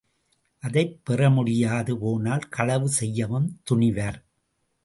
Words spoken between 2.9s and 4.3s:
செய்யவும் துணிவர்.